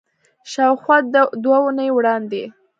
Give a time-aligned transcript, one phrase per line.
[0.51, 0.97] شاوخوا
[1.43, 2.43] دوه اونۍ وړاندې